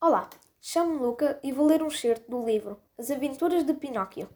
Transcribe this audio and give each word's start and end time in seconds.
Olá, 0.00 0.30
chamo-me 0.60 1.00
Luca 1.00 1.40
e 1.42 1.50
vou 1.50 1.66
ler 1.66 1.82
um 1.82 1.88
excerto 1.88 2.30
do 2.30 2.46
livro 2.46 2.80
As 2.96 3.10
Aventuras 3.10 3.64
de 3.64 3.74
Pinóquio. 3.74 4.28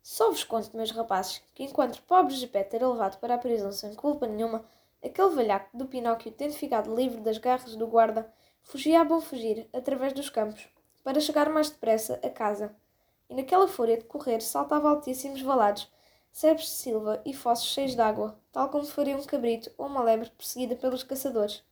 Só 0.00 0.30
vos 0.30 0.44
conto, 0.44 0.76
meus 0.76 0.92
rapazes, 0.92 1.42
que 1.56 1.64
enquanto 1.64 2.00
pobre 2.02 2.36
Gepeto 2.36 2.76
era 2.76 2.88
levado 2.88 3.18
para 3.18 3.34
a 3.34 3.38
prisão 3.38 3.72
sem 3.72 3.96
culpa 3.96 4.28
nenhuma, 4.28 4.64
aquele 5.04 5.34
velhaco 5.34 5.76
do 5.76 5.88
Pinóquio, 5.88 6.30
tendo 6.30 6.54
ficado 6.54 6.94
livre 6.94 7.20
das 7.20 7.36
garras 7.36 7.74
do 7.74 7.88
guarda, 7.88 8.32
fugia 8.62 9.00
a 9.00 9.04
bom 9.04 9.20
fugir, 9.20 9.68
através 9.72 10.12
dos 10.12 10.30
campos, 10.30 10.68
para 11.02 11.18
chegar 11.18 11.50
mais 11.50 11.68
depressa 11.68 12.20
a 12.22 12.30
casa. 12.30 12.76
E 13.28 13.34
naquela 13.34 13.66
fúria 13.66 13.98
de 13.98 14.04
correr 14.04 14.40
saltava 14.40 14.88
altíssimos 14.88 15.42
valados, 15.42 15.90
sebes 16.30 16.62
de 16.62 16.70
silva 16.70 17.20
e 17.24 17.34
fossos 17.34 17.66
cheios 17.66 17.96
de 17.96 18.00
água, 18.00 18.38
tal 18.52 18.68
como 18.68 18.86
faria 18.86 19.16
um 19.16 19.24
cabrito 19.24 19.68
ou 19.76 19.88
uma 19.88 20.04
lebre 20.04 20.30
perseguida 20.30 20.76
pelos 20.76 21.02
caçadores. 21.02 21.64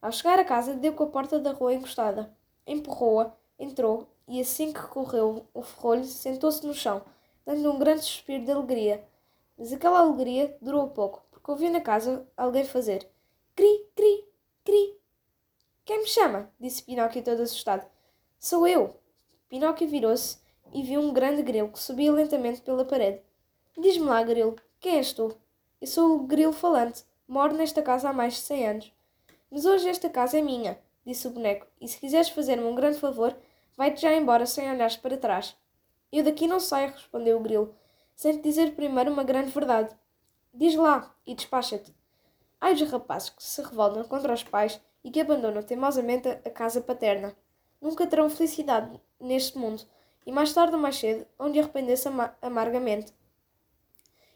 Ao 0.00 0.12
chegar 0.12 0.38
a 0.38 0.44
casa, 0.44 0.74
deu 0.74 0.92
com 0.92 1.04
a 1.04 1.08
porta 1.08 1.38
da 1.38 1.52
rua 1.52 1.74
encostada. 1.74 2.32
Empurrou-a, 2.66 3.32
entrou 3.58 4.06
e, 4.26 4.40
assim 4.40 4.72
que 4.72 4.82
correu 4.82 5.46
o 5.52 5.62
ferrolho, 5.62 6.04
sentou-se 6.04 6.66
no 6.66 6.74
chão, 6.74 7.02
dando 7.44 7.72
um 7.72 7.78
grande 7.78 8.02
suspiro 8.02 8.44
de 8.44 8.52
alegria. 8.52 9.04
Mas 9.56 9.72
aquela 9.72 10.00
alegria 10.00 10.56
durou 10.62 10.88
pouco, 10.88 11.24
porque 11.30 11.50
ouviu 11.50 11.70
na 11.70 11.80
casa 11.80 12.26
alguém 12.36 12.64
fazer 12.64 13.08
cri, 13.58 13.90
cri, 13.96 14.24
cri. 14.64 14.96
Quem 15.84 15.98
me 15.98 16.06
chama? 16.06 16.48
disse 16.60 16.84
Pinóquio 16.84 17.24
todo 17.24 17.42
assustado. 17.42 17.84
Sou 18.38 18.68
eu. 18.68 18.94
Pinóquio 19.48 19.88
virou-se 19.88 20.38
e 20.72 20.84
viu 20.84 21.00
um 21.00 21.12
grande 21.12 21.42
grilo 21.42 21.72
que 21.72 21.80
subia 21.80 22.12
lentamente 22.12 22.60
pela 22.60 22.84
parede. 22.84 23.20
Diz-me 23.76 24.04
lá, 24.04 24.22
grilo, 24.22 24.54
quem 24.78 24.98
és 24.98 25.12
tu? 25.12 25.36
Eu 25.80 25.88
sou 25.88 26.14
o 26.14 26.22
grilo 26.24 26.52
falante. 26.52 27.04
Moro 27.26 27.56
nesta 27.56 27.82
casa 27.82 28.10
há 28.10 28.12
mais 28.12 28.34
de 28.34 28.40
cem 28.40 28.68
anos. 28.68 28.92
Mas 29.50 29.64
hoje 29.64 29.88
esta 29.88 30.10
casa 30.10 30.38
é 30.38 30.42
minha, 30.42 30.78
disse 31.04 31.26
o 31.26 31.30
boneco, 31.30 31.66
e 31.80 31.88
se 31.88 31.98
quiseres 31.98 32.28
fazer-me 32.28 32.64
um 32.64 32.74
grande 32.74 32.98
favor, 32.98 33.36
vai-te 33.76 34.02
já 34.02 34.12
embora 34.14 34.44
sem 34.44 34.70
olhares 34.70 34.96
para 34.96 35.16
trás. 35.16 35.56
Eu 36.12 36.22
daqui 36.22 36.46
não 36.46 36.60
saio, 36.60 36.92
respondeu 36.92 37.38
o 37.38 37.42
grilo, 37.42 37.74
sem 38.14 38.36
te 38.36 38.42
dizer 38.42 38.74
primeiro 38.74 39.10
uma 39.10 39.24
grande 39.24 39.50
verdade. 39.50 39.96
Diz 40.52 40.74
lá 40.74 41.14
e 41.26 41.34
despacha-te. 41.34 41.94
Ai 42.60 42.74
dos 42.74 42.90
rapazes 42.90 43.30
que 43.30 43.42
se 43.42 43.62
revoltam 43.62 44.04
contra 44.04 44.34
os 44.34 44.42
pais 44.42 44.80
e 45.04 45.10
que 45.10 45.20
abandonam 45.20 45.62
teimosamente 45.62 46.28
a 46.28 46.50
casa 46.50 46.80
paterna. 46.80 47.34
Nunca 47.80 48.06
terão 48.06 48.28
felicidade 48.28 49.00
neste 49.20 49.56
mundo, 49.56 49.82
e 50.26 50.32
mais 50.32 50.52
tarde 50.52 50.74
ou 50.74 50.80
mais 50.80 50.96
cedo 50.96 51.26
hão 51.38 51.50
de 51.50 51.60
arrepender-se 51.60 52.08
amargamente. 52.42 53.14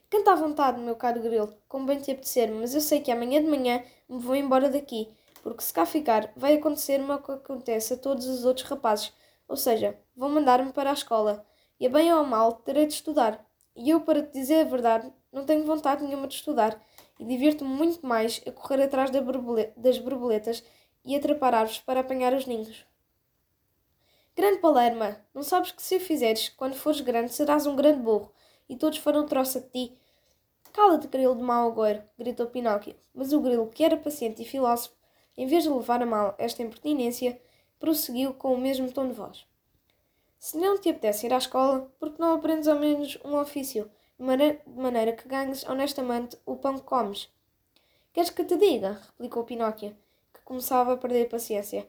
Canta 0.09 0.33
à 0.33 0.37
vontade, 0.37 0.81
meu 0.81 0.95
caro 0.95 1.21
grilo, 1.21 1.57
como 1.67 1.87
bem 1.87 1.99
te 1.99 2.13
apetecer, 2.13 2.51
mas 2.53 2.75
eu 2.75 2.81
sei 2.81 3.01
que 3.01 3.11
amanhã 3.11 3.43
de 3.43 3.49
manhã 3.49 3.83
me 4.13 4.19
vou 4.19 4.37
embora 4.37 4.69
daqui, 4.69 5.09
porque 5.43 5.63
se 5.63 5.73
cá 5.73 5.87
ficar, 5.87 6.31
vai 6.37 6.55
acontecer-me 6.55 7.11
o 7.11 7.19
que 7.19 7.33
acontece 7.33 7.95
a 7.95 7.97
todos 7.97 8.27
os 8.27 8.45
outros 8.45 8.69
rapazes, 8.69 9.13
ou 9.49 9.57
seja, 9.57 9.99
vão 10.15 10.29
mandar-me 10.29 10.73
para 10.73 10.91
a 10.91 10.93
escola, 10.95 11.47
e 11.81 11.87
a 11.87 11.91
bem 11.91 12.13
ou 12.13 12.21
a 12.21 12.25
mal 12.25 12.53
terei 12.53 12.87
de 12.87 12.93
estudar. 12.93 13.45
E 13.75 13.89
eu, 13.89 14.03
para 14.03 14.23
te 14.23 14.33
dizer 14.33 14.61
a 14.61 14.69
verdade, 14.69 15.11
não 15.33 15.47
tenho 15.47 15.65
vontade 15.65 16.05
nenhuma 16.05 16.29
de 16.29 16.35
estudar, 16.35 16.79
e 17.19 17.25
divirto-me 17.25 17.71
muito 17.71 18.07
mais 18.07 18.43
a 18.47 18.53
correr 18.53 18.83
atrás 18.83 19.11
das 19.11 19.99
borboletas 19.99 20.63
e 21.05 21.17
atrapar 21.17 21.55
árvores 21.55 21.81
para 21.81 22.01
apanhar 22.01 22.35
os 22.35 22.47
ninhos. 22.47 22.85
Grande 24.37 24.59
Palerma, 24.59 25.17
não 25.35 25.43
sabes 25.43 25.73
que 25.73 25.83
se 25.83 25.97
o 25.97 26.01
fizeres, 26.01 26.51
quando 26.51 26.75
fores 26.75 27.01
grande, 27.01 27.33
serás 27.33 27.67
um 27.67 27.77
grande 27.77 28.01
burro, 28.01 28.33
e 28.69 28.77
todos 28.77 28.99
farão 28.99 29.27
troça 29.27 29.61
de 29.61 29.69
ti, 29.69 29.99
Cala-te, 30.73 31.07
grilo 31.07 31.37
de 31.37 31.43
mau 31.43 31.71
agouro, 31.71 32.03
gritou 32.19 32.47
Pinóquio. 32.47 32.97
Mas 33.15 33.33
o 33.33 33.41
grilo, 33.41 33.69
que 33.69 33.85
era 33.85 33.97
paciente 33.97 34.41
e 34.41 34.47
filósofo, 34.47 34.95
em 35.37 35.47
vez 35.47 35.65
de 35.65 35.69
levar 35.69 36.03
a 36.03 36.07
mal 36.07 36.35
esta 36.39 36.63
impertinência, 36.63 37.41
prosseguiu 37.79 38.33
com 38.33 38.55
o 38.55 38.59
mesmo 38.59 38.91
tom 38.91 39.07
de 39.07 39.13
voz. 39.13 39.47
Se 40.39 40.57
não 40.57 40.79
te 40.79 40.89
apetece 40.89 41.27
ir 41.27 41.33
à 41.35 41.39
escola, 41.39 41.93
por 41.99 42.13
que 42.13 42.21
não 42.21 42.35
aprendes 42.35 42.69
ao 42.69 42.79
menos 42.79 43.19
um 43.25 43.37
ofício, 43.37 43.91
de 44.19 44.25
maneira, 44.25 44.61
de 44.67 44.81
maneira 44.81 45.13
que 45.13 45.29
ganhes 45.29 45.63
honestamente 45.69 46.39
o 46.47 46.57
pão 46.57 46.79
que 46.79 46.85
comes? 46.85 47.29
Queres 48.13 48.31
que 48.31 48.45
te 48.45 48.57
diga? 48.57 49.01
replicou 49.07 49.45
Pinóquio, 49.45 49.97
que 50.33 50.41
começava 50.43 50.95
a 50.95 50.97
perder 50.97 51.29
paciência. 51.29 51.89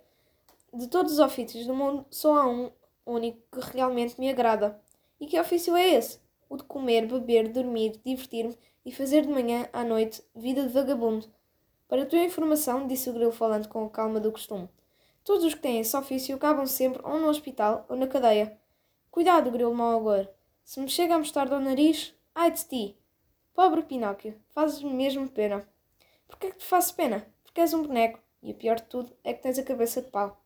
De 0.73 0.88
todos 0.88 1.13
os 1.13 1.19
ofícios 1.19 1.66
do 1.66 1.73
mundo, 1.73 2.05
só 2.09 2.35
há 2.38 2.47
um 2.47 2.72
único 3.05 3.39
que 3.51 3.75
realmente 3.75 4.19
me 4.19 4.29
agrada. 4.29 4.79
E 5.19 5.25
que 5.25 5.39
ofício 5.39 5.75
é 5.75 5.95
esse? 5.95 6.22
O 6.53 6.58
de 6.58 6.66
comer, 6.66 7.08
beber, 7.08 7.47
dormir, 7.47 8.00
divertir-me 8.06 8.56
e 8.86 8.91
fazer 8.91 9.24
de 9.24 9.28
manhã 9.28 9.68
à 9.74 9.84
noite 9.84 10.24
vida 10.36 10.62
de 10.62 10.69
vagabundo. 10.69 11.25
Para 11.88 12.03
a 12.03 12.06
tua 12.06 12.19
informação, 12.19 12.86
disse 12.86 13.09
o 13.09 13.14
grilo 13.14 13.31
falando 13.31 13.68
com 13.68 13.84
a 13.84 13.90
calma 13.90 14.19
do 14.19 14.31
costume, 14.31 14.69
todos 15.24 15.46
os 15.46 15.56
que 15.56 15.62
têm 15.62 15.80
esse 15.80 15.97
ofício 15.97 16.36
acabam 16.36 16.68
sempre 16.68 17.02
ou 17.03 17.19
no 17.19 17.28
hospital 17.28 17.88
ou 17.90 17.96
na 17.96 18.06
cadeia. 18.06 18.56
Cuidado, 19.09 19.50
grilo 19.50 19.74
mau 19.74 19.97
agora. 19.97 20.31
Se 20.64 20.80
me 20.80 20.88
chega 20.88 21.16
a 21.16 21.18
mostarda 21.18 21.56
ao 21.56 21.59
nariz, 21.59 22.14
ai 22.36 22.52
de 22.52 22.64
ti! 22.64 22.97
Pobre 23.56 23.81
Pinóquio, 23.81 24.40
fazes-me 24.50 24.94
mesmo 24.94 25.28
pena. 25.28 25.68
Porquê 26.28 26.46
é 26.46 26.52
que 26.52 26.59
te 26.59 26.66
faço 26.66 26.94
pena? 26.94 27.25
Porque 27.44 27.62
és 27.62 27.74
um 27.74 27.81
boneco, 27.81 28.20
e 28.44 28.52
o 28.52 28.56
pior 28.56 28.75
de 28.75 28.84
tudo 28.84 29.12
é 29.24 29.34
que 29.34 29.41
tens 29.41 29.58
a 29.58 29.64
cabeça 29.64 30.03
de 30.03 30.12
pau. 30.12 30.42